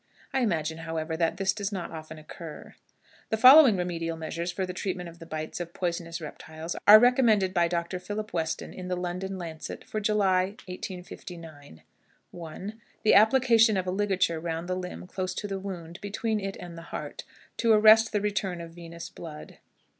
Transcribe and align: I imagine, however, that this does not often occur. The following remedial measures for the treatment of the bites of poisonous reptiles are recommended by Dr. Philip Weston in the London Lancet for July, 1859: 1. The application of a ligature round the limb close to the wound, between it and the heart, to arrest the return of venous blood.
I 0.33 0.39
imagine, 0.39 0.79
however, 0.79 1.15
that 1.15 1.37
this 1.37 1.53
does 1.53 1.71
not 1.71 1.91
often 1.91 2.17
occur. 2.17 2.73
The 3.29 3.37
following 3.37 3.77
remedial 3.77 4.17
measures 4.17 4.51
for 4.51 4.65
the 4.65 4.73
treatment 4.73 5.09
of 5.09 5.19
the 5.19 5.27
bites 5.27 5.59
of 5.59 5.75
poisonous 5.75 6.19
reptiles 6.19 6.75
are 6.87 6.97
recommended 6.97 7.53
by 7.53 7.67
Dr. 7.67 7.99
Philip 7.99 8.33
Weston 8.33 8.73
in 8.73 8.87
the 8.87 8.95
London 8.97 9.37
Lancet 9.37 9.83
for 9.83 9.99
July, 9.99 10.55
1859: 10.65 11.83
1. 12.31 12.81
The 13.03 13.13
application 13.13 13.77
of 13.77 13.85
a 13.85 13.91
ligature 13.91 14.39
round 14.39 14.67
the 14.67 14.73
limb 14.75 15.05
close 15.05 15.35
to 15.35 15.47
the 15.47 15.59
wound, 15.59 16.01
between 16.01 16.39
it 16.39 16.57
and 16.59 16.75
the 16.75 16.81
heart, 16.89 17.23
to 17.57 17.71
arrest 17.71 18.11
the 18.11 18.21
return 18.21 18.59
of 18.59 18.71
venous 18.71 19.07
blood. 19.11 19.59